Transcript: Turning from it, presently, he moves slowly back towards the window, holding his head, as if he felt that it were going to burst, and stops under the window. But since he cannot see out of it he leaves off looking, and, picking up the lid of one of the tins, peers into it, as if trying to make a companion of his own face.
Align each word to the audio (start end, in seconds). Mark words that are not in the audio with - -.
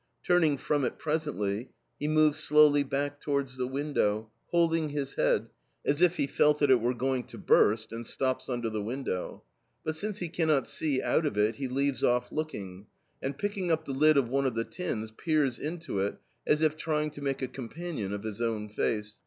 Turning 0.23 0.57
from 0.57 0.83
it, 0.83 0.97
presently, 0.97 1.69
he 1.99 2.07
moves 2.07 2.39
slowly 2.39 2.81
back 2.81 3.19
towards 3.21 3.57
the 3.57 3.67
window, 3.67 4.31
holding 4.47 4.89
his 4.89 5.13
head, 5.13 5.47
as 5.85 6.01
if 6.01 6.17
he 6.17 6.25
felt 6.25 6.57
that 6.57 6.71
it 6.71 6.81
were 6.81 6.95
going 6.95 7.23
to 7.23 7.37
burst, 7.37 7.91
and 7.91 8.07
stops 8.07 8.49
under 8.49 8.67
the 8.67 8.81
window. 8.81 9.43
But 9.83 9.95
since 9.95 10.17
he 10.17 10.27
cannot 10.27 10.67
see 10.67 11.03
out 11.03 11.27
of 11.27 11.37
it 11.37 11.57
he 11.57 11.67
leaves 11.67 12.03
off 12.03 12.31
looking, 12.31 12.87
and, 13.21 13.37
picking 13.37 13.69
up 13.69 13.85
the 13.85 13.91
lid 13.93 14.17
of 14.17 14.27
one 14.27 14.47
of 14.47 14.55
the 14.55 14.65
tins, 14.65 15.11
peers 15.11 15.59
into 15.59 15.99
it, 15.99 16.15
as 16.47 16.63
if 16.63 16.75
trying 16.75 17.11
to 17.11 17.21
make 17.21 17.43
a 17.43 17.47
companion 17.47 18.11
of 18.11 18.23
his 18.23 18.41
own 18.41 18.69
face. 18.69 19.19